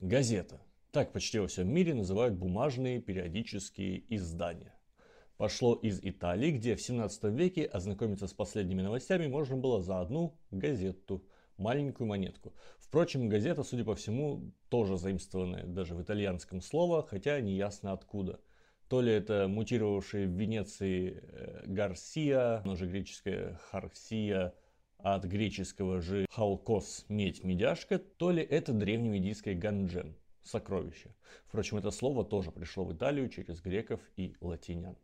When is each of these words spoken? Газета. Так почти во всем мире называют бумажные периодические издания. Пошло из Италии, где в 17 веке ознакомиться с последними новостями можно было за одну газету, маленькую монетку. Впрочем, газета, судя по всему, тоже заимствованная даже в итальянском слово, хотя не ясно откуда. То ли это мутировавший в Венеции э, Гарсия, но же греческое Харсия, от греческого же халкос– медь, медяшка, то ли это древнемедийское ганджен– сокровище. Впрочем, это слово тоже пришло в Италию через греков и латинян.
Газета. 0.00 0.60
Так 0.92 1.12
почти 1.12 1.40
во 1.40 1.48
всем 1.48 1.68
мире 1.74 1.92
называют 1.92 2.34
бумажные 2.34 3.00
периодические 3.00 4.04
издания. 4.14 4.72
Пошло 5.36 5.74
из 5.74 5.98
Италии, 6.00 6.52
где 6.52 6.76
в 6.76 6.80
17 6.80 7.24
веке 7.24 7.64
ознакомиться 7.64 8.28
с 8.28 8.32
последними 8.32 8.80
новостями 8.80 9.26
можно 9.26 9.56
было 9.56 9.82
за 9.82 10.00
одну 10.00 10.38
газету, 10.52 11.24
маленькую 11.56 12.06
монетку. 12.06 12.54
Впрочем, 12.78 13.28
газета, 13.28 13.64
судя 13.64 13.84
по 13.84 13.96
всему, 13.96 14.52
тоже 14.68 14.98
заимствованная 14.98 15.64
даже 15.64 15.96
в 15.96 16.02
итальянском 16.02 16.60
слово, 16.60 17.04
хотя 17.04 17.40
не 17.40 17.56
ясно 17.56 17.90
откуда. 17.90 18.38
То 18.88 19.00
ли 19.00 19.12
это 19.12 19.48
мутировавший 19.48 20.26
в 20.26 20.30
Венеции 20.30 21.20
э, 21.20 21.64
Гарсия, 21.66 22.62
но 22.64 22.76
же 22.76 22.86
греческое 22.86 23.58
Харсия, 23.70 24.54
от 24.98 25.24
греческого 25.24 26.00
же 26.00 26.26
халкос– 26.30 27.06
медь, 27.08 27.44
медяшка, 27.44 27.98
то 27.98 28.30
ли 28.30 28.42
это 28.42 28.72
древнемедийское 28.72 29.54
ганджен– 29.54 30.16
сокровище. 30.42 31.14
Впрочем, 31.46 31.78
это 31.78 31.90
слово 31.90 32.24
тоже 32.24 32.50
пришло 32.50 32.84
в 32.84 32.92
Италию 32.92 33.28
через 33.28 33.60
греков 33.60 34.00
и 34.16 34.34
латинян. 34.40 34.96